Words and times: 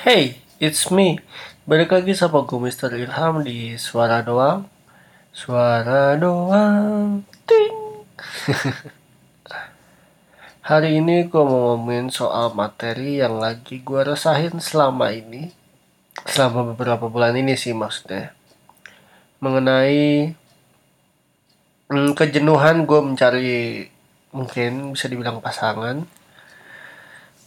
Hey, 0.00 0.40
it's 0.56 0.88
me. 0.88 1.20
Balik 1.68 1.92
lagi 1.92 2.16
sama 2.16 2.48
gue 2.48 2.56
Mr. 2.56 2.96
Ilham 2.96 3.44
di 3.44 3.76
Suara 3.76 4.24
Doang. 4.24 4.64
Suara 5.28 6.16
Doang. 6.16 7.20
Ting. 7.44 8.08
Hari 10.72 11.04
ini 11.04 11.28
gue 11.28 11.44
mau 11.44 11.76
ngomongin 11.76 12.08
soal 12.08 12.56
materi 12.56 13.20
yang 13.20 13.44
lagi 13.44 13.84
gue 13.84 14.00
rasain 14.00 14.56
selama 14.56 15.12
ini. 15.12 15.52
Selama 16.24 16.72
beberapa 16.72 17.12
bulan 17.12 17.36
ini 17.36 17.52
sih 17.60 17.76
maksudnya. 17.76 18.32
Mengenai 19.44 20.32
hmm, 21.92 22.16
kejenuhan 22.16 22.88
gue 22.88 23.00
mencari 23.04 23.84
mungkin 24.32 24.96
bisa 24.96 25.12
dibilang 25.12 25.44
pasangan 25.44 26.08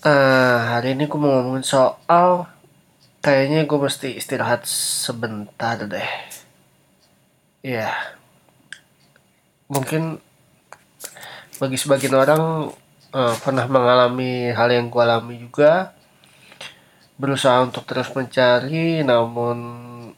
Uh, 0.03 0.59
hari 0.67 0.99
ini 0.99 1.07
gue 1.07 1.15
mau 1.15 1.31
ngomongin 1.39 1.63
soal 1.63 2.51
kayaknya 3.23 3.63
gue 3.63 3.79
mesti 3.79 4.19
istirahat 4.19 4.67
sebentar 4.67 5.79
deh. 5.79 6.11
Ya, 7.63 7.87
mungkin 9.71 10.19
bagi 11.55 11.79
sebagian 11.79 12.19
orang 12.19 12.75
uh, 13.15 13.35
pernah 13.47 13.63
mengalami 13.63 14.51
hal 14.51 14.75
yang 14.75 14.91
gue 14.91 14.99
alami 14.99 15.39
juga. 15.39 15.95
Berusaha 17.15 17.63
untuk 17.63 17.87
terus 17.87 18.11
mencari, 18.11 19.07
namun 19.07 19.55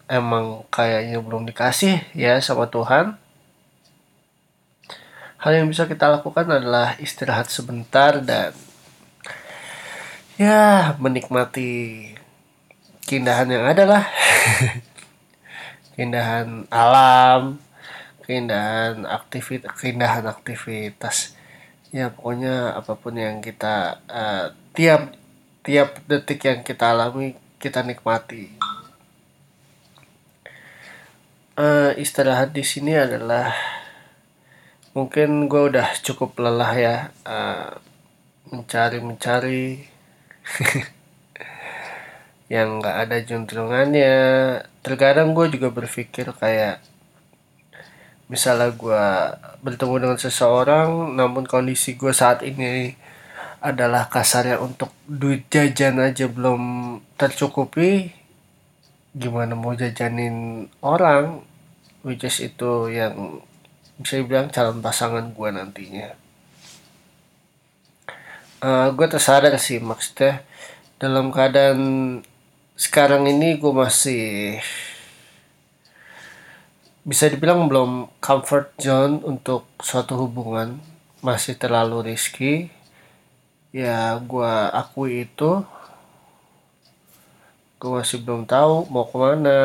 emang 0.09 0.65
kayaknya 0.73 1.21
belum 1.21 1.45
dikasih 1.45 2.01
ya 2.17 2.41
sama 2.41 2.65
Tuhan. 2.73 3.21
Hal 5.45 5.61
yang 5.61 5.69
bisa 5.69 5.85
kita 5.85 6.09
lakukan 6.09 6.49
adalah 6.49 6.97
istirahat 6.97 7.53
sebentar 7.53 8.17
dan 8.17 8.64
ya 10.35 10.95
menikmati 10.99 12.11
keindahan 13.07 13.47
yang 13.47 13.65
ada 13.65 13.83
lah. 13.87 14.05
Keindahan 15.95 16.67
alam 16.67 17.63
keindahan 18.25 19.05
aktivitas 19.07 19.71
keindahan 19.79 20.25
aktivitas. 20.27 21.37
Ya 21.95 22.11
pokoknya 22.11 22.75
apa 22.75 22.99
pun 22.99 23.15
yang 23.15 23.39
kita 23.39 24.03
uh, 24.11 24.51
tiap 24.75 25.15
tiap 25.63 26.03
detik 26.09 26.43
yang 26.43 26.59
kita 26.67 26.91
alami 26.91 27.39
kita 27.61 27.85
nikmati. 27.85 28.51
Uh, 31.55 31.95
istirahat 31.95 32.51
di 32.51 32.67
sini 32.67 32.91
adalah 32.99 33.55
mungkin 34.91 35.47
gue 35.47 35.71
udah 35.71 35.95
cukup 36.03 36.35
lelah 36.43 36.73
ya 36.75 36.95
uh, 37.23 37.79
mencari 38.51 38.99
mencari 38.99 39.94
yang 42.53 42.79
nggak 42.79 42.97
ada 43.07 43.17
juntrungannya. 43.25 44.15
Terkadang 44.85 45.33
gue 45.33 45.57
juga 45.57 45.73
berpikir 45.73 46.29
kayak 46.37 46.79
misalnya 48.25 48.73
gue 48.73 49.05
bertemu 49.61 49.95
dengan 50.01 50.17
seseorang 50.17 51.13
namun 51.13 51.45
kondisi 51.45 51.93
gue 51.93 52.09
saat 52.09 52.41
ini 52.41 52.97
adalah 53.61 54.09
kasarnya 54.09 54.57
untuk 54.57 54.89
duit 55.05 55.45
jajan 55.49 56.01
aja 56.01 56.25
belum 56.25 56.61
tercukupi 57.17 58.13
gimana 59.15 59.55
mau 59.55 59.73
jajanin 59.73 60.67
orang? 60.83 61.41
Which 62.05 62.21
is 62.21 62.37
itu 62.37 62.93
yang 62.93 63.41
bisa 63.97 64.21
dibilang 64.21 64.53
calon 64.53 64.83
pasangan 64.83 65.33
gue 65.33 65.49
nantinya 65.49 66.13
uh, 68.65 68.87
gue 68.89 69.07
tersadar 69.07 69.53
sih 69.61 69.77
maksudnya 69.77 70.41
dalam 70.97 71.29
keadaan 71.29 71.81
sekarang 72.73 73.29
ini 73.29 73.61
gue 73.61 73.71
masih 73.71 74.57
bisa 77.05 77.29
dibilang 77.29 77.69
belum 77.69 78.09
comfort 78.17 78.73
zone 78.81 79.21
untuk 79.21 79.69
suatu 79.77 80.17
hubungan. 80.25 80.81
Masih 81.21 81.53
terlalu 81.53 82.11
risky. 82.11 82.73
Ya 83.69 84.17
gue 84.17 84.53
akui 84.73 85.29
itu. 85.29 85.61
Gue 87.77 87.91
masih 88.01 88.25
belum 88.25 88.49
tahu 88.49 88.89
mau 88.89 89.05
ke 89.05 89.15
mana. 89.21 89.61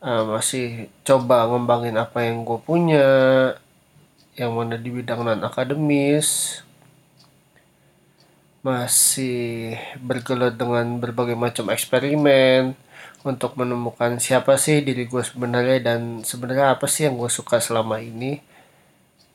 Uh, 0.00 0.24
masih 0.32 0.88
coba 1.04 1.44
ngembangin 1.44 2.00
apa 2.00 2.24
yang 2.24 2.40
gue 2.48 2.56
punya 2.64 3.04
yang 4.32 4.56
mana 4.56 4.80
di 4.80 4.88
bidang 4.88 5.20
non 5.20 5.44
akademis 5.44 6.64
masih 8.60 9.72
bergelut 10.04 10.52
dengan 10.52 11.00
berbagai 11.00 11.32
macam 11.32 11.72
eksperimen 11.72 12.76
untuk 13.24 13.56
menemukan 13.56 14.20
siapa 14.20 14.60
sih 14.60 14.84
diri 14.84 15.08
gue 15.08 15.22
sebenarnya 15.24 15.80
dan 15.80 16.00
sebenarnya 16.20 16.76
apa 16.76 16.84
sih 16.84 17.08
yang 17.08 17.16
gue 17.16 17.32
suka 17.32 17.60
selama 17.60 18.00
ini. 18.00 18.40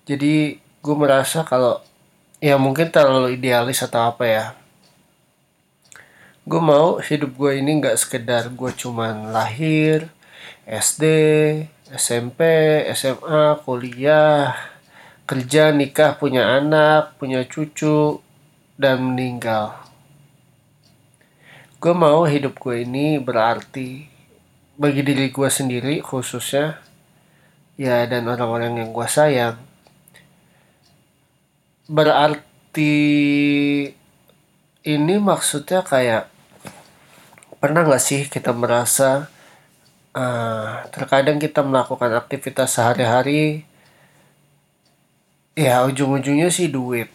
Jadi 0.05 0.61
gue 0.61 0.95
merasa 0.97 1.41
kalau 1.41 1.81
ya 2.37 2.57
mungkin 2.61 2.93
terlalu 2.93 3.37
idealis 3.37 3.81
atau 3.81 4.09
apa 4.09 4.25
ya. 4.29 4.45
Gue 6.45 6.61
mau 6.61 7.01
hidup 7.01 7.33
gue 7.33 7.57
ini 7.57 7.81
nggak 7.81 7.97
sekedar 7.97 8.53
gue 8.53 8.71
cuman 8.77 9.33
lahir 9.33 10.13
SD 10.69 11.03
SMP 11.89 12.41
SMA 12.93 13.61
kuliah 13.65 14.53
kerja 15.25 15.73
nikah 15.73 16.17
punya 16.21 16.61
anak 16.61 17.17
punya 17.17 17.41
cucu 17.49 18.24
dan 18.75 19.01
meninggal. 19.01 19.75
Gue 21.79 21.93
mau 21.95 22.23
hidup 22.27 22.59
gue 22.59 22.83
ini 22.83 23.19
berarti 23.19 24.07
bagi 24.75 25.01
diri 25.03 25.31
gue 25.31 25.49
sendiri 25.49 26.03
khususnya 26.03 26.79
ya 27.79 28.03
dan 28.07 28.27
orang-orang 28.27 28.79
yang 28.83 28.89
gue 28.91 29.07
sayang. 29.07 29.59
Berarti 31.87 32.93
ini 34.85 35.15
maksudnya 35.17 35.81
kayak 35.81 36.27
pernah 37.59 37.81
gak 37.81 38.03
sih 38.03 38.29
kita 38.29 38.53
merasa 38.53 39.29
uh, 40.13 40.85
terkadang 40.93 41.41
kita 41.41 41.65
melakukan 41.65 42.13
aktivitas 42.13 42.77
sehari-hari 42.77 43.65
ya 45.55 45.81
ujung-ujungnya 45.87 46.51
sih 46.51 46.67
duit 46.67 47.07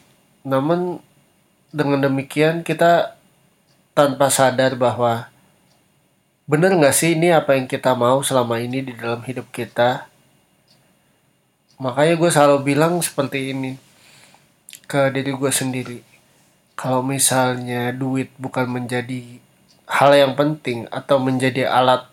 namun 0.43 0.99
dengan 1.71 2.11
demikian 2.11 2.67
kita 2.67 3.15
tanpa 3.95 4.31
sadar 4.31 4.75
bahwa 4.75 5.31
benar 6.51 6.75
nggak 6.75 6.95
sih 6.95 7.15
ini 7.15 7.31
apa 7.31 7.55
yang 7.55 7.71
kita 7.71 7.95
mau 7.95 8.23
selama 8.27 8.59
ini 8.59 8.83
di 8.83 8.93
dalam 8.95 9.23
hidup 9.23 9.51
kita? 9.55 10.11
Makanya 11.81 12.15
gue 12.19 12.31
selalu 12.31 12.59
bilang 12.75 13.01
seperti 13.01 13.55
ini 13.55 13.79
ke 14.91 15.09
diri 15.15 15.33
gue 15.33 15.53
sendiri. 15.55 15.99
Kalau 16.75 17.01
misalnya 17.01 17.93
duit 17.95 18.35
bukan 18.37 18.69
menjadi 18.69 19.41
hal 19.87 20.11
yang 20.15 20.33
penting 20.35 20.91
atau 20.91 21.23
menjadi 21.23 21.71
alat 21.71 22.09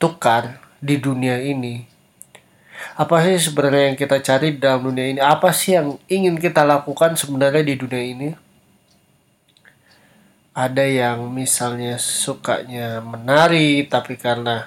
tukar 0.00 0.58
di 0.80 0.96
dunia 0.96 1.36
ini 1.40 1.90
apa 2.96 3.20
sih 3.24 3.36
sebenarnya 3.50 3.92
yang 3.92 3.98
kita 3.98 4.16
cari 4.24 4.56
dalam 4.56 4.92
dunia 4.92 5.06
ini? 5.12 5.20
Apa 5.20 5.52
sih 5.52 5.76
yang 5.76 6.00
ingin 6.08 6.40
kita 6.40 6.64
lakukan 6.64 7.16
sebenarnya 7.16 7.60
di 7.64 7.74
dunia 7.76 8.02
ini 8.02 8.28
ada 10.54 10.82
yang 10.82 11.30
misalnya 11.30 11.96
sukanya 12.00 12.98
menari 13.00 13.86
tapi 13.86 14.18
karena 14.18 14.66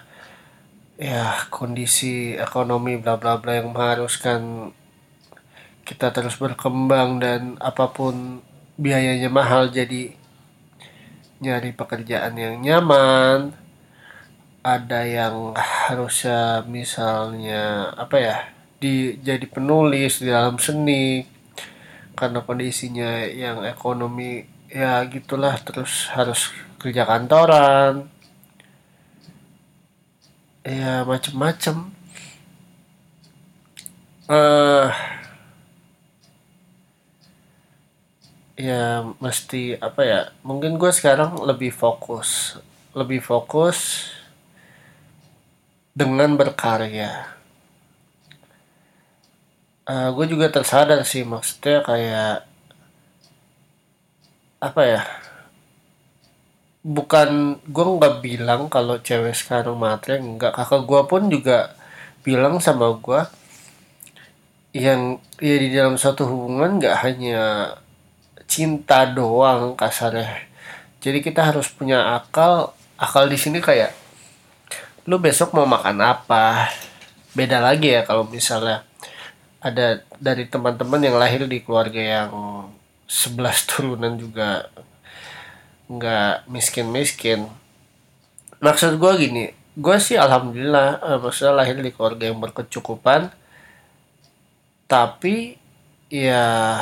ya 0.95 1.47
kondisi 1.51 2.37
ekonomi 2.39 2.95
bla 3.01 3.19
bla 3.19 3.41
bla 3.41 3.59
yang 3.59 3.75
mengharuskan 3.75 4.71
kita 5.83 6.15
terus 6.15 6.39
berkembang 6.39 7.19
dan 7.19 7.59
apa 7.59 7.91
pun 7.91 8.39
biayanya 8.79 9.27
mahal 9.27 9.67
jadi 9.67 10.15
nyari 11.43 11.75
pekerjaan 11.75 12.39
yang 12.39 12.55
nyaman. 12.63 13.51
Ada 14.63 15.03
yang 15.03 15.51
harusnya 15.59 16.63
misalnya 16.63 17.91
apa 17.99 18.15
ya 18.15 18.37
di 18.79 19.19
jadi 19.19 19.43
penulis 19.51 20.23
di 20.23 20.31
dalam 20.31 20.55
seni. 20.55 21.27
Karena 22.15 22.39
kondisinya 22.47 23.27
yang 23.27 23.67
ekonomi 23.67 24.52
ya 24.73 25.05
gitulah. 25.05 25.53
Terus 25.61 26.09
harus 26.09 26.49
kerja 26.81 27.05
kantoran. 27.05 28.09
Ya 30.65 31.05
macem-macem. 31.05 31.93
Uh, 34.25 34.89
ya 38.57 39.13
mesti 39.21 39.77
apa 39.77 40.01
ya? 40.01 40.21
Mungkin 40.41 40.81
gue 40.81 40.89
sekarang 40.89 41.37
lebih 41.45 41.69
fokus 41.69 42.57
lebih 42.93 43.25
fokus 43.25 44.09
dengan 45.97 46.37
berkarya. 46.37 47.33
Uh, 49.83 50.13
gue 50.15 50.25
juga 50.29 50.47
tersadar 50.53 51.01
sih. 51.03 51.25
Maksudnya 51.25 51.81
kayak 51.81 52.52
apa 54.63 54.81
ya? 54.87 55.01
Bukan 56.87 57.59
gue 57.67 57.85
nggak 57.99 58.15
bilang 58.23 58.71
kalau 58.71 58.95
cewek 59.03 59.35
sekarang 59.35 59.75
matre 59.75 60.19
nggak 60.23 60.55
kakak 60.55 60.87
gue 60.87 61.01
pun 61.03 61.21
juga 61.27 61.75
bilang 62.23 62.63
sama 62.63 62.95
gue 62.95 63.21
yang 64.73 65.19
ya 65.43 65.55
di 65.59 65.69
dalam 65.69 65.99
suatu 65.99 66.23
hubungan 66.23 66.79
nggak 66.79 66.97
hanya 67.03 67.75
cinta 68.47 69.03
doang 69.03 69.75
kasarnya. 69.75 70.47
Jadi 71.03 71.19
kita 71.19 71.51
harus 71.51 71.67
punya 71.67 72.15
akal 72.15 72.71
akal 72.95 73.27
di 73.27 73.35
sini 73.35 73.59
kayak 73.59 73.91
lu 75.03 75.19
besok 75.19 75.51
mau 75.51 75.67
makan 75.67 75.99
apa? 75.99 76.71
Beda 77.35 77.59
lagi 77.59 77.91
ya 77.91 78.07
kalau 78.07 78.23
misalnya 78.23 78.87
ada 79.59 80.03
dari 80.19 80.47
teman-teman 80.47 81.03
yang 81.03 81.15
lahir 81.19 81.43
di 81.47 81.59
keluarga 81.63 81.99
yang 81.99 82.31
11 83.07 83.39
turunan 83.69 84.13
juga 84.17 84.67
nggak 85.91 86.47
miskin-miskin. 86.49 87.47
Maksud 88.63 88.95
gue 88.95 89.13
gini 89.19 89.45
gue 89.73 89.97
sih 89.97 90.13
alhamdulillah 90.13 91.01
eh, 91.01 91.17
maksudnya 91.17 91.53
lahir 91.57 91.77
di 91.81 91.91
keluarga 91.93 92.29
yang 92.29 92.39
berkecukupan. 92.39 93.33
Tapi 94.87 95.57
ya 96.13 96.81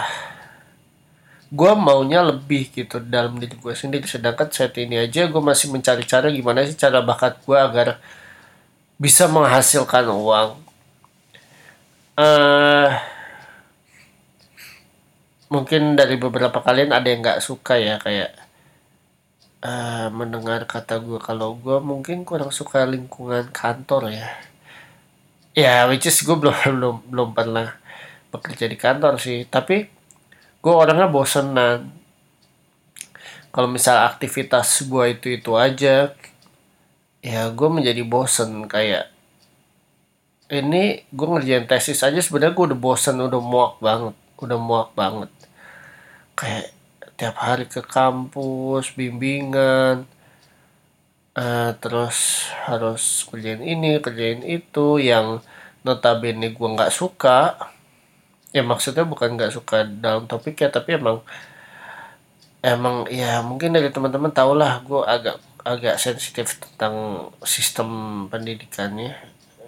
gue 1.51 1.71
maunya 1.75 2.24
lebih 2.24 2.71
gitu 2.71 3.00
dalam 3.03 3.39
diri 3.39 3.56
gue 3.56 3.74
sendiri. 3.75 4.06
Sedangkan 4.07 4.51
saat 4.51 4.75
ini 4.79 5.00
aja 5.07 5.27
gue 5.27 5.41
masih 5.44 5.71
mencari 5.71 6.03
cara 6.07 6.27
gimana 6.31 6.67
sih 6.67 6.75
cara 6.77 7.00
bakat 7.03 7.39
gue 7.44 7.57
agar 7.57 8.00
bisa 9.01 9.25
menghasilkan 9.25 10.06
uang. 10.13 10.62
Uh, 12.19 12.91
mungkin 15.51 16.00
dari 16.00 16.15
beberapa 16.15 16.63
kalian 16.63 16.95
ada 16.95 17.07
yang 17.12 17.19
nggak 17.19 17.44
suka 17.44 17.75
ya 17.75 18.00
kayak 18.00 18.31
uh, 19.59 20.07
mendengar 20.15 20.63
kata 20.63 21.03
gue 21.03 21.19
kalau 21.19 21.59
gue 21.59 21.77
mungkin 21.83 22.24
kurang 22.24 22.56
suka 22.56 22.88
lingkungan 22.88 23.51
kantor 23.51 24.15
ya. 24.15 24.30
Ya 25.51 25.83
which 25.92 26.07
is 26.07 26.24
gue 26.24 26.39
belum 26.39 26.56
belum 26.80 26.95
belum 27.12 27.30
pernah 27.36 27.75
bekerja 28.31 28.65
di 28.71 28.77
kantor 28.80 29.19
sih. 29.19 29.44
Tapi 29.44 29.92
gue 30.63 30.74
orangnya 30.74 31.12
bosenan. 31.12 31.92
Kalau 33.51 33.68
misal 33.68 34.07
aktivitas 34.07 34.88
gue 34.88 35.19
itu 35.19 35.27
itu 35.36 35.51
aja 35.59 36.15
ya 37.19 37.42
gue 37.51 37.68
menjadi 37.68 38.01
bosen. 38.07 38.71
Kayak 38.71 39.12
ini 40.48 41.03
gue 41.12 41.27
ngerjain 41.27 41.68
tesis 41.68 42.00
aja 42.07 42.19
sebenarnya 42.24 42.56
gue 42.56 42.65
udah 42.71 42.80
bosen 42.80 43.19
udah 43.19 43.42
muak 43.44 43.74
banget 43.83 44.15
udah 44.41 44.57
muak 44.57 44.89
banget. 44.97 45.31
Kayak 46.35 46.73
tiap 47.15 47.38
hari 47.38 47.69
ke 47.69 47.85
kampus 47.85 48.97
bimbingan 48.97 50.09
uh, 51.38 51.71
terus 51.77 52.49
harus 52.67 53.29
kerjain 53.29 53.61
ini 53.61 54.01
kerjain 54.01 54.41
itu 54.41 54.97
yang 54.97 55.39
notabene 55.85 56.51
gue 56.51 56.67
nggak 56.75 56.93
suka. 56.93 57.57
Ya 58.51 58.65
maksudnya 58.67 59.07
bukan 59.07 59.39
nggak 59.39 59.53
suka 59.55 59.88
dalam 59.88 60.27
topik 60.27 60.59
ya 60.59 60.67
tapi 60.73 60.99
emang 60.99 61.23
emang 62.61 63.07
ya 63.09 63.41
mungkin 63.41 63.73
dari 63.73 63.89
teman-teman 63.89 64.31
tau 64.33 64.53
lah 64.53 64.83
gue 64.83 65.01
agak 65.05 65.38
agak 65.61 65.95
sensitif 66.01 66.57
tentang 66.57 67.29
sistem 67.45 67.89
pendidikannya 68.27 69.15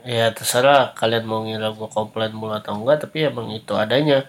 ya. 0.06 0.34
Terserah 0.36 0.94
kalian 0.98 1.26
mau 1.30 1.46
ngira 1.46 1.72
gue 1.74 1.90
komplain 1.90 2.34
mulu 2.36 2.54
atau 2.58 2.76
enggak 2.76 3.08
tapi 3.08 3.30
emang 3.30 3.50
itu 3.54 3.74
adanya 3.78 4.28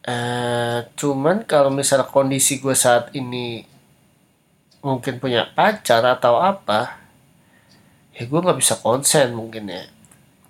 eh 0.00 0.80
cuman 0.96 1.44
kalau 1.44 1.68
misal 1.68 2.04
kondisi 2.08 2.56
gue 2.62 2.72
saat 2.72 3.12
ini 3.12 3.64
mungkin 4.80 5.20
punya 5.20 5.44
pacar 5.52 6.00
atau 6.08 6.40
apa 6.40 6.96
ya 8.16 8.24
gue 8.24 8.40
nggak 8.40 8.60
bisa 8.60 8.80
konsen 8.80 9.36
mungkin 9.36 9.68
ya 9.68 9.84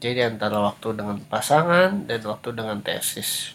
jadi 0.00 0.32
antara 0.32 0.64
waktu 0.64 0.96
dengan 0.96 1.20
pasangan 1.28 2.08
dan 2.08 2.24
waktu 2.24 2.56
dengan 2.56 2.80
tesis. 2.80 3.52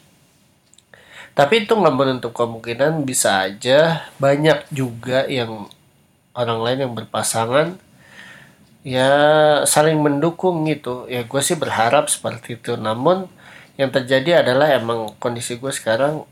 Tapi 1.34 1.66
itu 1.66 1.74
nggak 1.74 1.98
menutup 1.98 2.32
kemungkinan 2.38 3.02
bisa 3.04 3.50
aja 3.50 4.08
banyak 4.22 4.70
juga 4.70 5.26
yang 5.26 5.68
orang 6.38 6.60
lain 6.62 6.80
yang 6.86 6.94
berpasangan 6.94 7.82
ya 8.86 9.10
saling 9.66 9.98
mendukung 10.06 10.70
gitu. 10.70 11.10
Ya 11.10 11.26
gue 11.26 11.42
sih 11.42 11.58
berharap 11.58 12.14
seperti 12.14 12.62
itu. 12.62 12.78
Namun 12.78 13.26
yang 13.76 13.92
terjadi 13.92 14.44
adalah 14.44 14.72
emang 14.72 15.12
kondisi 15.20 15.60
gue 15.60 15.72
sekarang 15.72 16.24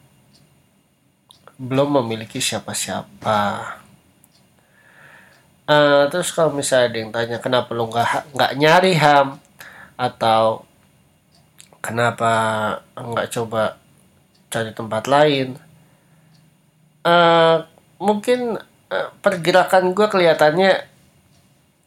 belum 1.60 2.02
memiliki 2.04 2.40
siapa-siapa. 2.40 3.40
Uh, 5.64 6.12
terus 6.12 6.36
kalau 6.36 6.52
misalnya 6.52 6.92
ada 6.92 6.98
yang 7.00 7.12
tanya 7.16 7.38
kenapa 7.40 7.72
lo 7.72 7.88
nggak 7.88 8.36
nggak 8.36 8.52
nyari 8.60 8.94
ham 9.00 9.40
atau 9.96 10.68
kenapa 11.80 12.32
nggak 13.00 13.32
coba 13.32 13.80
cari 14.52 14.72
tempat 14.76 15.04
lain? 15.08 15.56
Uh, 17.04 17.64
mungkin 18.00 18.60
uh, 18.92 19.10
pergerakan 19.24 19.96
gue 19.96 20.08
kelihatannya 20.08 20.72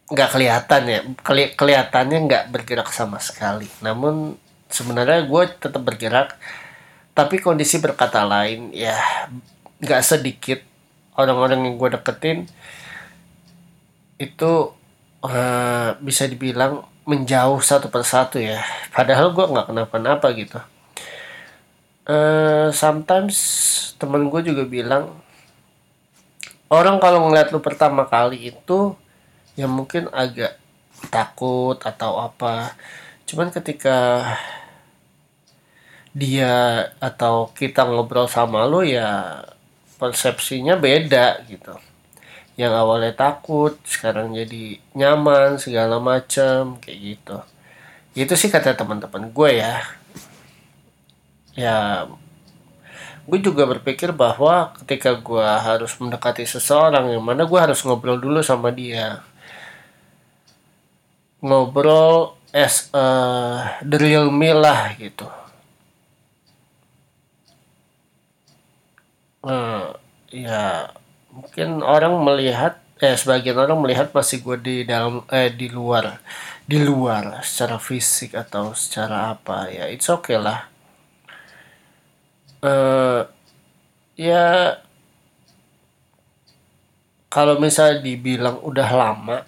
nggak 0.08 0.30
kelihatan 0.32 0.82
ya. 0.88 1.00
Keli 1.20 1.52
kelihatannya 1.52 2.18
nggak 2.28 2.44
bergerak 2.52 2.88
sama 2.92 3.20
sekali. 3.20 3.68
Namun 3.84 4.40
sebenarnya 4.68 5.26
gue 5.26 5.42
tetap 5.58 5.82
bergerak 5.82 6.34
tapi 7.16 7.40
kondisi 7.40 7.80
berkata 7.80 8.26
lain 8.26 8.74
ya 8.76 8.96
nggak 9.80 10.02
sedikit 10.04 10.60
orang-orang 11.16 11.64
yang 11.64 11.74
gue 11.80 11.90
deketin 11.96 12.38
itu 14.16 14.72
uh, 15.24 15.90
bisa 16.00 16.24
dibilang 16.28 16.84
menjauh 17.06 17.62
satu 17.62 17.88
persatu 17.88 18.42
ya. 18.42 18.60
Padahal 18.90 19.32
gue 19.32 19.44
nggak 19.46 19.68
kenapa-napa 19.70 20.26
gitu. 20.34 20.58
Uh, 22.06 22.70
sometimes 22.70 23.34
temen 23.98 24.30
gue 24.30 24.40
juga 24.46 24.62
bilang 24.62 25.10
orang 26.70 27.02
kalau 27.02 27.26
ngeliat 27.26 27.50
lu 27.50 27.58
pertama 27.58 28.06
kali 28.06 28.54
itu 28.54 28.94
ya 29.58 29.66
mungkin 29.66 30.06
agak 30.14 30.54
takut 31.10 31.74
atau 31.82 32.22
apa 32.22 32.78
cuman 33.26 33.50
ketika 33.50 34.22
dia 36.16 36.88
atau 36.96 37.52
kita 37.52 37.84
ngobrol 37.84 38.24
sama 38.30 38.64
lu 38.64 38.80
ya 38.86 39.42
persepsinya 40.00 40.80
beda 40.80 41.44
gitu. 41.44 41.76
Yang 42.56 42.72
awalnya 42.72 43.12
takut 43.12 43.76
sekarang 43.84 44.32
jadi 44.32 44.80
nyaman 44.96 45.60
segala 45.60 46.00
macam 46.00 46.80
kayak 46.80 46.98
gitu. 47.02 47.36
Itu 48.16 48.32
sih 48.32 48.48
kata 48.48 48.72
teman-teman 48.72 49.28
gue 49.28 49.50
ya. 49.60 49.84
Ya 51.52 52.08
gue 53.26 53.38
juga 53.42 53.66
berpikir 53.66 54.14
bahwa 54.14 54.72
ketika 54.80 55.18
gue 55.18 55.44
harus 55.44 55.92
mendekati 56.00 56.46
seseorang 56.46 57.10
yang 57.12 57.20
mana 57.20 57.44
gue 57.44 57.60
harus 57.60 57.82
ngobrol 57.84 58.16
dulu 58.16 58.40
sama 58.40 58.72
dia. 58.72 59.20
Ngobrol 61.44 62.35
as 62.56 62.88
a 62.96 63.04
the 63.84 64.00
real 64.00 64.32
me 64.32 64.48
lah 64.56 64.96
gitu. 64.96 65.28
Uh, 69.44 69.92
ya 70.32 70.88
mungkin 71.28 71.84
orang 71.84 72.16
melihat 72.24 72.80
eh 72.96 73.12
sebagian 73.12 73.60
orang 73.60 73.76
melihat 73.76 74.08
masih 74.16 74.40
gue 74.40 74.56
di 74.56 74.76
dalam 74.88 75.20
eh 75.28 75.52
di 75.52 75.68
luar 75.68 76.24
di 76.64 76.80
luar 76.80 77.44
secara 77.44 77.76
fisik 77.76 78.32
atau 78.32 78.72
secara 78.72 79.36
apa 79.36 79.68
ya 79.68 79.84
it's 79.92 80.08
okay 80.08 80.40
lah. 80.40 80.64
Uh, 82.64 83.28
ya 84.16 84.80
kalau 87.28 87.60
misalnya 87.60 88.00
dibilang 88.00 88.64
udah 88.64 88.88
lama 88.96 89.44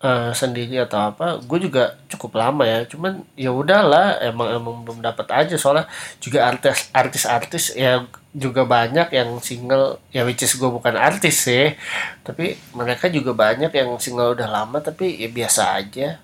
uh, 0.00 0.32
sendiri 0.32 0.80
atau 0.80 1.12
apa 1.12 1.38
gue 1.44 1.58
juga 1.70 1.96
cukup 2.08 2.40
lama 2.40 2.64
ya. 2.64 2.84
Cuman 2.88 3.22
ya 3.36 3.52
udahlah 3.52 4.20
emang 4.24 4.48
emang 4.56 4.76
belum 4.84 4.98
dapat 5.04 5.28
aja. 5.30 5.54
Soalnya 5.60 5.86
juga 6.18 6.48
artis 6.48 6.88
artis 6.92 7.24
artis 7.28 7.64
ya 7.76 8.04
juga 8.30 8.62
banyak 8.62 9.10
yang 9.10 9.42
single 9.42 9.98
ya 10.14 10.22
which 10.24 10.42
is 10.42 10.56
gue 10.56 10.68
bukan 10.68 10.96
artis 10.96 11.46
sih. 11.46 11.76
Tapi 12.24 12.56
mereka 12.74 13.12
juga 13.12 13.36
banyak 13.36 13.70
yang 13.70 13.90
single 14.00 14.34
udah 14.34 14.48
lama 14.48 14.80
tapi 14.80 15.20
ya 15.20 15.28
biasa 15.30 15.62
aja. 15.78 16.18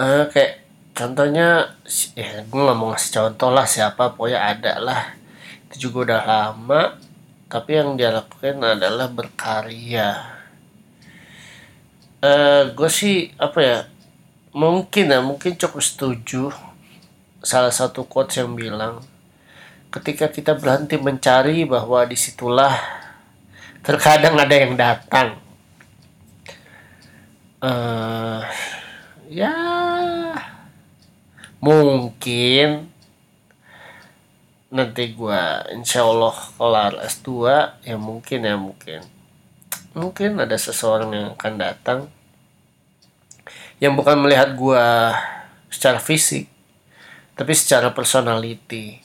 Uh, 0.00 0.24
kayak 0.32 0.64
contohnya 0.96 1.76
ya 2.16 2.40
gue 2.44 2.60
nggak 2.60 2.76
mau 2.76 2.92
ngasih 2.92 3.12
contoh 3.20 3.50
lah 3.52 3.68
siapa 3.68 4.16
pokoknya 4.16 4.40
ada 4.40 4.72
lah. 4.80 5.02
Itu 5.68 5.90
juga 5.90 6.12
udah 6.12 6.20
lama 6.24 6.82
tapi 7.50 7.74
yang 7.74 7.98
dia 7.98 8.14
lakukan 8.14 8.62
adalah 8.62 9.10
berkarya 9.10 10.39
uh, 12.20 12.28
eh, 12.28 12.62
gue 12.72 12.90
sih 12.92 13.32
apa 13.40 13.58
ya 13.60 13.78
mungkin 14.52 15.12
ya 15.12 15.20
mungkin 15.24 15.56
cukup 15.56 15.80
setuju 15.80 16.50
salah 17.40 17.72
satu 17.72 18.04
quotes 18.04 18.36
yang 18.36 18.52
bilang 18.52 19.00
ketika 19.90 20.30
kita 20.30 20.54
berhenti 20.54 20.94
mencari 21.00 21.66
bahwa 21.66 22.06
di 22.06 22.14
situlah 22.14 22.78
terkadang 23.82 24.38
ada 24.38 24.54
yang 24.54 24.74
datang. 24.78 25.36
Uh, 27.60 28.40
ya 29.28 29.52
mungkin 31.60 32.88
nanti 34.72 35.12
gua 35.12 35.68
insya 35.68 36.08
Allah 36.08 36.32
kelar 36.56 36.92
S2 37.04 37.28
ya 37.84 38.00
mungkin 38.00 38.48
ya 38.48 38.56
mungkin 38.56 39.04
mungkin 39.92 40.38
ada 40.38 40.54
seseorang 40.54 41.10
yang 41.10 41.28
akan 41.34 41.54
datang 41.58 42.00
yang 43.80 43.96
bukan 43.96 44.20
melihat 44.20 44.54
gua 44.54 45.16
secara 45.72 45.98
fisik 45.98 46.50
tapi 47.40 47.56
secara 47.56 47.88
personality. 47.96 49.00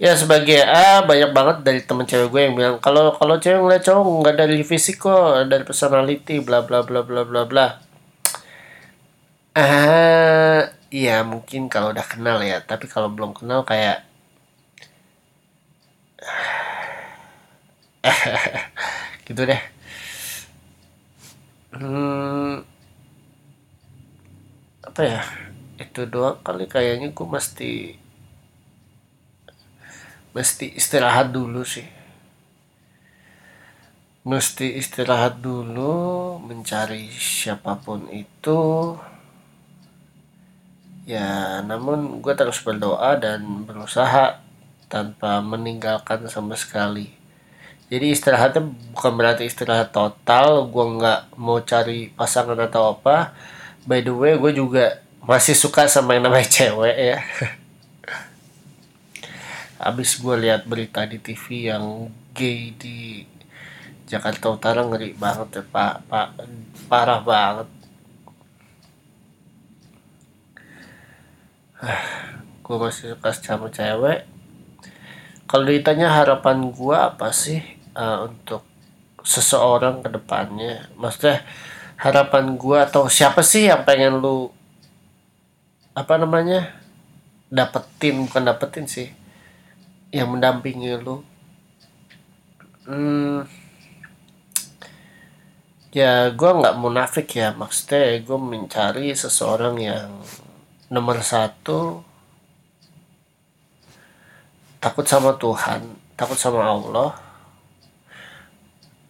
Ya 0.00 0.16
sebagai 0.16 0.64
A 0.64 1.04
banyak 1.04 1.36
banget 1.36 1.56
dari 1.60 1.84
temen 1.84 2.08
cewek 2.08 2.32
gue 2.32 2.40
yang 2.48 2.56
bilang 2.56 2.76
kalau 2.80 3.12
kalau 3.12 3.36
cewek 3.36 3.60
ngeliat 3.60 3.84
cowok 3.84 4.24
nggak 4.24 4.36
dari 4.40 4.64
fisik 4.64 4.96
kok 5.04 5.44
dari 5.44 5.60
personality 5.60 6.40
bla 6.40 6.64
bla 6.64 6.80
bla 6.80 7.04
bla 7.04 7.28
bla 7.28 7.44
bla. 7.44 7.66
Ah 9.52 10.72
ya 10.88 11.20
mungkin 11.28 11.68
kalau 11.68 11.92
udah 11.92 12.06
kenal 12.08 12.40
ya 12.40 12.64
tapi 12.64 12.88
kalau 12.88 13.12
belum 13.12 13.36
kenal 13.36 13.68
kayak 13.68 14.08
gitu 19.30 19.46
deh. 19.46 19.62
Hmm, 21.70 22.66
apa 24.88 25.00
ya? 25.06 25.22
Itu 25.78 26.00
doang 26.12 26.38
kali 26.46 26.64
kayaknya 26.74 27.08
gue 27.16 27.26
mesti 27.36 27.72
mesti 30.34 30.66
istirahat 30.74 31.30
dulu 31.30 31.62
sih. 31.62 31.86
Mesti 34.30 34.66
istirahat 34.76 35.40
dulu 35.40 35.94
mencari 36.42 37.08
siapa 37.14 37.72
pun 37.84 38.10
itu. 38.12 38.60
Ya 41.06 41.62
namun 41.70 42.18
gue 42.22 42.34
terus 42.34 42.58
berdoa 42.66 43.14
dan 43.24 43.40
berusaha 43.66 44.42
tanpa 44.90 45.38
meninggalkan 45.38 46.26
sama 46.26 46.54
sekali 46.58 47.19
jadi 47.90 48.06
istirahatnya 48.14 48.70
bukan 48.94 49.12
berarti 49.18 49.50
istirahat 49.50 49.90
total 49.90 50.70
gue 50.70 50.86
nggak 50.94 51.34
mau 51.34 51.58
cari 51.58 52.14
pasangan 52.14 52.54
atau 52.54 52.94
apa. 52.94 53.34
By 53.82 54.06
the 54.06 54.14
way 54.14 54.38
gue 54.38 54.54
juga 54.54 55.02
masih 55.26 55.58
suka 55.58 55.90
sama 55.90 56.14
yang 56.14 56.30
namanya 56.30 56.46
cewek 56.62 56.94
ya. 56.94 57.18
Abis 59.82 60.22
gue 60.22 60.34
lihat 60.38 60.70
berita 60.70 61.02
di 61.02 61.18
TV 61.18 61.66
yang 61.74 62.06
gay 62.30 62.70
di 62.78 63.26
Jakarta 64.06 64.54
Utara 64.54 64.86
ngeri 64.86 65.10
banget 65.18 65.58
ya 65.58 65.62
pak. 65.66 66.06
Pak 66.06 66.28
parah 66.86 67.18
banget. 67.26 67.68
Gue 72.62 72.76
masih 72.78 73.18
suka 73.18 73.34
sama 73.34 73.66
cewek. 73.66 74.30
Kalau 75.50 75.66
ditanya 75.66 76.14
harapan 76.14 76.70
gue 76.70 76.94
apa 76.94 77.34
sih 77.34 77.79
uh, 77.96 78.28
untuk 78.28 78.66
seseorang 79.24 80.02
ke 80.04 80.08
depannya. 80.12 80.90
Maksudnya 80.96 81.44
harapan 82.00 82.56
gue 82.56 82.78
atau 82.80 83.06
siapa 83.06 83.44
sih 83.44 83.68
yang 83.68 83.84
pengen 83.84 84.18
lu 84.20 84.48
apa 85.92 86.16
namanya 86.16 86.80
dapetin 87.52 88.24
bukan 88.24 88.46
dapetin 88.46 88.86
sih 88.88 89.08
yang 90.10 90.30
mendampingi 90.32 90.96
lu? 90.98 91.22
Hmm, 92.88 93.46
ya 95.94 96.32
gue 96.34 96.50
nggak 96.50 96.78
munafik 96.80 97.28
ya. 97.36 97.52
Maksudnya 97.54 98.18
gue 98.18 98.38
mencari 98.38 99.14
seseorang 99.14 99.76
yang 99.78 100.10
nomor 100.90 101.22
satu 101.22 102.02
takut 104.80 105.04
sama 105.06 105.36
Tuhan 105.36 105.84
takut 106.18 106.34
sama 106.34 106.66
Allah 106.66 107.14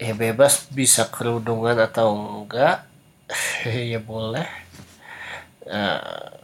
ya 0.01 0.17
bebas 0.17 0.73
bisa 0.73 1.13
kerudungan 1.13 1.77
atau 1.77 2.17
enggak. 2.17 2.89
Ya 3.93 4.01
boleh. 4.01 4.49
Uh, 5.69 6.35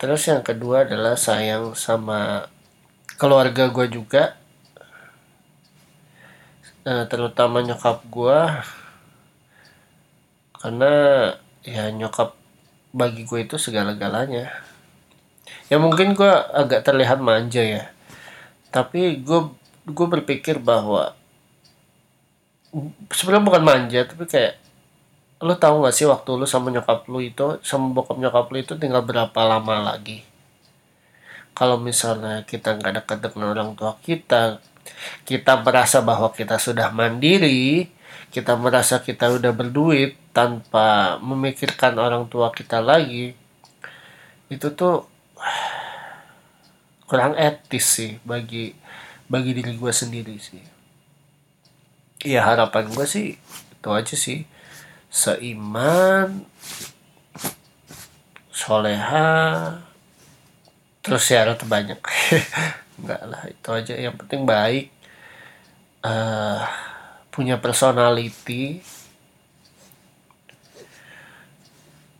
terus 0.00 0.26
yang 0.26 0.42
kedua 0.42 0.82
adalah 0.88 1.14
sayang 1.14 1.76
sama 1.78 2.50
keluarga 3.20 3.70
gue 3.70 3.86
juga. 3.86 4.34
Nah, 6.82 7.06
terutama 7.06 7.62
nyokap 7.62 8.02
gue 8.10 8.38
karena 10.58 10.92
ya 11.62 11.86
nyokap 11.94 12.34
bagi 12.90 13.22
gue 13.22 13.46
itu 13.46 13.54
segala-galanya. 13.60 14.50
Ya 15.70 15.78
mungkin 15.78 16.18
gue 16.18 16.32
agak 16.50 16.82
terlihat 16.82 17.22
manja 17.22 17.62
ya. 17.62 17.94
Tapi 18.74 19.22
gue 19.22 19.54
gue 19.86 20.06
berpikir 20.10 20.58
bahwa 20.58 21.14
sebenarnya 23.12 23.44
bukan 23.44 23.62
manja 23.62 24.00
tapi 24.08 24.24
kayak 24.24 24.56
lo 25.42 25.58
tahu 25.58 25.84
gak 25.84 25.94
sih 25.94 26.06
waktu 26.06 26.30
lo 26.38 26.46
sama 26.48 26.70
nyokap 26.72 27.04
lo 27.10 27.18
itu 27.18 27.60
sama 27.66 27.92
bokap 27.92 28.16
nyokap 28.16 28.46
lo 28.48 28.56
itu 28.56 28.72
tinggal 28.78 29.02
berapa 29.04 29.40
lama 29.44 29.92
lagi? 29.92 30.24
Kalau 31.52 31.76
misalnya 31.76 32.48
kita 32.48 32.80
nggak 32.80 33.04
dekat 33.04 33.18
dengan 33.20 33.52
orang 33.52 33.70
tua 33.76 34.00
kita 34.00 34.62
kita 35.28 35.60
merasa 35.60 36.00
bahwa 36.00 36.32
kita 36.32 36.56
sudah 36.56 36.88
mandiri 36.90 37.90
kita 38.32 38.56
merasa 38.56 39.04
kita 39.04 39.28
udah 39.28 39.52
berduit 39.52 40.16
tanpa 40.32 41.20
memikirkan 41.20 42.00
orang 42.00 42.24
tua 42.26 42.48
kita 42.48 42.80
lagi 42.80 43.36
itu 44.48 44.66
tuh 44.72 45.04
kurang 47.08 47.36
etis 47.36 47.84
sih 47.84 48.12
bagi 48.24 48.72
bagi 49.28 49.52
diri 49.52 49.76
gue 49.76 49.92
sendiri 49.92 50.36
sih 50.40 50.71
ya 52.22 52.46
harapan 52.46 52.86
gue 52.90 53.06
sih 53.06 53.26
itu 53.38 53.88
aja 53.90 54.14
sih. 54.14 54.46
Seiman 55.12 56.46
soleha 58.52 59.82
terus 61.02 61.26
syarat 61.26 61.58
banyak 61.66 61.98
enggak 63.02 63.22
lah 63.26 63.42
itu 63.50 63.68
aja. 63.74 63.94
Yang 63.98 64.14
penting 64.24 64.42
baik. 64.46 64.86
Uh, 66.02 66.62
punya 67.34 67.58
personality. 67.58 68.82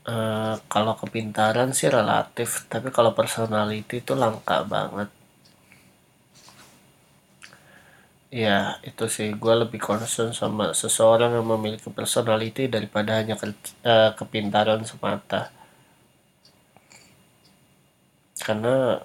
Uh, 0.03 0.59
kalau 0.67 0.99
kepintaran 0.99 1.71
sih 1.71 1.87
relatif. 1.87 2.67
Tapi 2.67 2.91
kalau 2.91 3.15
personality 3.15 4.03
itu 4.03 4.19
langka 4.19 4.67
banget 4.67 5.22
ya 8.33 8.81
itu 8.89 9.05
sih. 9.13 9.29
Gue 9.37 9.55
lebih 9.63 9.79
concern 9.79 10.33
sama 10.33 10.73
seseorang 10.73 11.37
yang 11.37 11.47
memiliki 11.53 11.89
personality 11.93 12.67
daripada 12.73 13.21
hanya 13.21 13.37
ke, 13.37 13.47
uh, 13.85 14.11
kepintaran 14.17 14.83
semata. 14.89 15.53
Karena 18.41 18.99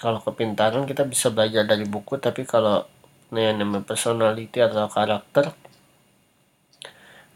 kalau 0.00 0.20
kepintaran 0.24 0.84
kita 0.88 1.04
bisa 1.04 1.28
belajar 1.32 1.64
dari 1.64 1.84
buku 1.84 2.16
tapi 2.16 2.44
kalau 2.48 2.84
yang 3.32 3.60
namanya 3.60 3.86
personality 3.86 4.58
atau 4.58 4.88
karakter 4.90 5.54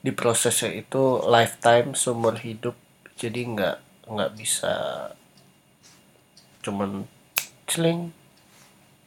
di 0.04 0.10
prosesnya 0.12 0.72
itu 0.72 1.22
lifetime 1.24 1.96
seumur 1.96 2.36
hidup 2.40 2.76
jadi 3.16 3.40
nggak 3.40 3.76
nggak 4.10 4.30
bisa 4.36 4.74
cuman 6.64 7.08
celing 7.68 8.12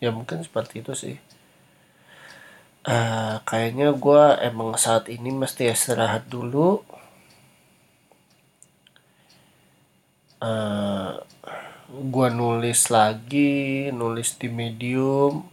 ya 0.01 0.13
mungkin 0.13 0.41
seperti 0.41 0.85
itu 0.85 0.93
sih 0.93 1.15
uh, 2.87 3.43
kayaknya 3.43 3.91
gue 3.91 4.23
emang 4.41 4.79
saat 4.79 5.11
ini 5.11 5.29
mesti 5.29 5.67
istirahat 5.67 6.31
dulu. 6.31 6.81
Uh, 10.37 11.17
gue 11.91 12.27
nulis 12.31 12.87
lagi 12.87 13.91
nulis 13.91 14.39
di 14.39 14.47
medium. 14.47 15.43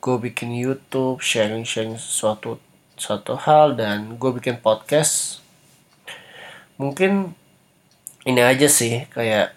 Gue 0.00 0.16
bikin 0.16 0.54
YouTube 0.54 1.20
sharing 1.20 1.66
sharing 1.68 2.00
sesuatu 2.00 2.62
suatu 2.98 3.38
hal 3.38 3.76
dan 3.76 4.16
gue 4.16 4.30
bikin 4.40 4.58
podcast. 4.58 5.44
Mungkin 6.78 7.34
ini 8.24 8.40
aja 8.42 8.70
sih 8.70 9.06
kayak 9.10 9.54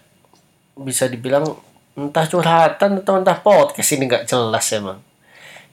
bisa 0.74 1.06
dibilang 1.06 1.44
entah 1.92 2.24
curhatan 2.24 3.04
atau 3.04 3.20
entah 3.20 3.38
podcast 3.38 3.92
ini 3.94 4.08
nggak 4.08 4.24
jelas 4.24 4.64
emang 4.72 5.11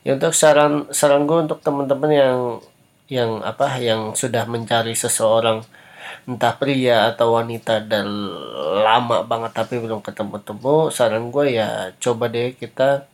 ya 0.05 0.15
untuk 0.15 0.33
saran 0.35 0.87
saran 0.91 1.27
gue 1.27 1.37
untuk 1.49 1.59
teman-teman 1.63 2.11
yang 2.11 2.39
yang 3.09 3.31
apa 3.41 3.81
yang 3.81 4.13
sudah 4.13 4.45
mencari 4.45 4.93
seseorang 4.93 5.65
entah 6.29 6.53
pria 6.57 7.09
atau 7.09 7.37
wanita 7.37 7.81
dan 7.85 8.05
lama 8.85 9.25
banget 9.25 9.51
tapi 9.53 9.81
belum 9.81 10.01
ketemu-temu 10.05 10.93
saran 10.93 11.33
gue 11.33 11.57
ya 11.57 11.93
coba 11.97 12.29
deh 12.29 12.53
kita 12.53 13.09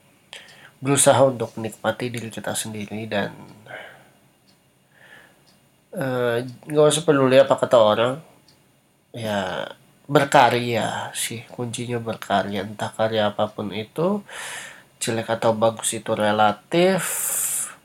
berusaha 0.85 1.17
untuk 1.25 1.55
menikmati 1.57 2.11
diri 2.13 2.29
kita 2.29 2.53
sendiri 2.53 3.07
dan 3.09 3.31
eh, 5.95 6.45
nggak 6.45 6.85
uh, 6.85 6.91
usah 6.91 7.01
peduli 7.01 7.39
apa 7.39 7.55
kata 7.55 7.77
orang. 7.79 8.13
Ya 9.15 9.71
berkarya 10.05 11.09
sih 11.15 11.41
kuncinya 11.49 11.97
berkarya. 11.97 12.67
Entah 12.67 12.91
karya 12.93 13.31
apa 13.31 13.49
pun 13.49 13.71
itu 13.73 14.21
jelek 15.05 15.29
atau 15.37 15.53
bagus 15.53 15.93
itu 15.93 16.17
relatif. 16.17 17.01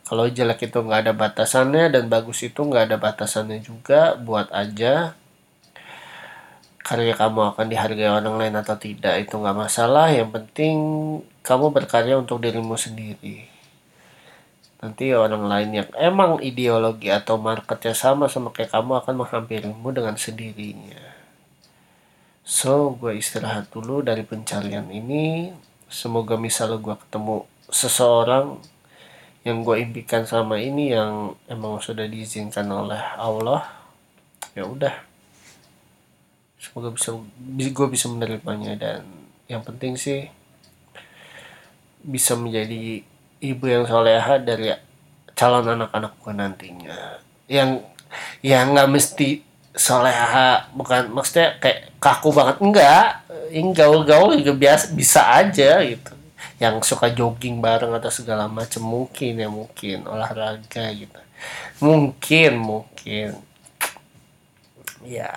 Kalau 0.09 0.25
jelek 0.27 0.73
itu 0.73 0.79
nggak 0.81 1.00
ada 1.07 1.12
batasannya 1.12 1.93
dan 1.93 2.09
bagus 2.09 2.41
itu 2.43 2.65
nggak 2.65 2.89
ada 2.89 2.97
batasannya 2.97 3.61
juga 3.61 4.17
buat 4.17 4.49
aja. 4.50 5.15
Karya 6.81 7.15
kamu 7.15 7.55
akan 7.55 7.67
dihargai 7.71 8.11
orang 8.11 8.41
lain 8.41 8.57
atau 8.57 8.75
tidak 8.81 9.21
itu 9.21 9.37
nggak 9.37 9.55
masalah. 9.55 10.11
Yang 10.11 10.35
penting 10.35 10.77
kamu 11.45 11.71
berkarya 11.71 12.17
untuk 12.17 12.43
dirimu 12.43 12.75
sendiri. 12.75 13.47
Nanti 14.81 15.12
orang 15.12 15.45
lain 15.45 15.71
yang 15.85 15.91
emang 16.00 16.41
ideologi 16.41 17.12
atau 17.12 17.37
marketnya 17.37 17.93
sama 17.93 18.33
sama 18.33 18.49
kayak 18.49 18.73
kamu 18.73 19.05
akan 19.05 19.15
menghampirimu 19.21 19.89
dengan 19.93 20.17
sendirinya. 20.17 21.21
So 22.43 22.97
gue 22.97 23.21
istirahat 23.21 23.71
dulu 23.71 24.03
dari 24.03 24.27
pencarian 24.27 24.89
ini 24.91 25.53
semoga 25.91 26.39
misalnya 26.39 26.79
gue 26.79 26.97
ketemu 26.97 27.45
seseorang 27.67 28.63
yang 29.43 29.67
gue 29.67 29.77
impikan 29.83 30.23
sama 30.23 30.63
ini 30.63 30.95
yang 30.95 31.35
emang 31.51 31.83
sudah 31.83 32.07
diizinkan 32.07 32.71
oleh 32.71 33.01
Allah 33.19 33.67
ya 34.55 34.65
udah. 34.65 34.95
Semoga 36.61 36.93
bisa 36.93 37.17
gue 37.51 37.87
bisa 37.91 38.07
menerimanya 38.07 38.77
dan 38.79 39.03
yang 39.51 39.67
penting 39.67 39.99
sih 39.99 40.31
bisa 42.01 42.37
menjadi 42.39 43.03
ibu 43.41 43.65
yang 43.67 43.89
soleha 43.89 44.37
dari 44.39 44.71
calon 45.35 45.67
anak-anak 45.67 46.13
gue 46.21 46.33
nantinya. 46.37 46.97
Yang 47.49 47.83
yang 48.45 48.77
nggak 48.77 48.91
mesti 48.93 49.50
soleha 49.71 50.67
bukan 50.75 51.11
maksudnya 51.15 51.59
kayak 51.62 51.95
kaku 52.03 52.35
banget. 52.35 52.57
Enggak. 52.59 53.23
Ini 53.50 53.71
gaul-gaul 53.75 54.39
juga 54.39 54.55
biasa 54.55 54.95
bisa 54.95 55.27
aja 55.31 55.83
gitu. 55.83 56.12
Yang 56.59 56.87
suka 56.87 57.11
jogging 57.11 57.62
bareng 57.62 57.95
atau 57.97 58.11
segala 58.11 58.50
macam 58.50 58.83
mungkin 58.83 59.33
ya 59.39 59.49
mungkin. 59.49 60.07
Olahraga 60.07 60.91
gitu. 60.95 61.21
Mungkin 61.79 62.53
mungkin. 62.59 63.29
Ya 65.07 65.33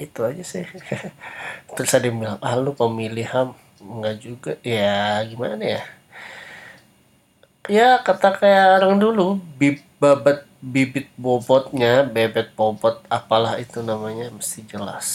itu 0.00 0.20
aja 0.24 0.42
sih. 0.42 0.64
Terus 1.76 1.92
ada 1.94 2.04
yang 2.08 2.18
bilang 2.18 2.38
ah 2.40 2.54
lu 2.56 2.72
pemilih 2.72 3.28
enggak 3.84 4.16
juga. 4.20 4.52
Ya 4.64 5.20
gimana 5.28 5.62
ya? 5.62 5.82
Ya 7.64 7.88
kata 8.00 8.36
kayak 8.36 8.84
orang 8.84 9.00
dulu 9.00 9.40
bib 9.56 9.80
babat 9.98 10.46
bibit 10.62 11.10
bobotnya 11.18 12.06
bebet 12.06 12.54
bobot 12.54 13.02
apalah 13.12 13.58
itu 13.58 13.82
namanya 13.82 14.30
mesti 14.32 14.64
jelas 14.64 15.08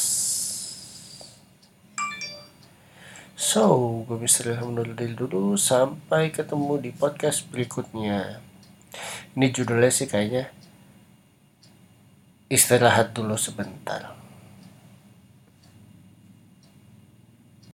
So, 3.40 4.04
gue 4.04 4.20
bisa 4.20 4.44
diri 4.44 5.16
dulu 5.16 5.56
sampai 5.56 6.28
ketemu 6.28 6.76
di 6.84 6.92
podcast 6.92 7.48
berikutnya. 7.48 8.44
Ini 9.32 9.48
judulnya 9.56 9.88
sih 9.88 10.12
kayaknya 10.12 10.52
istirahat 12.52 13.16
dulu 13.16 13.40
sebentar. 13.40 14.19